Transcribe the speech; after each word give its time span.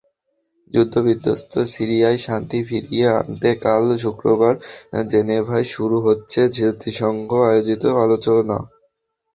যুদ্ধবিধ্বস্ত 0.71 1.53
সিরিয়ায় 1.73 2.19
শান্তি 2.25 2.59
ফিরিয়ে 2.67 3.07
আনতে 3.19 3.49
কাল 3.63 3.83
শুক্রবার 4.03 4.53
জেনেভায় 5.11 5.67
শুরু 5.73 5.97
হচ্ছে 6.07 6.39
জাতিসংঘ 6.55 7.29
আয়োজিত 7.49 7.83
আলোচনা। 8.03 8.57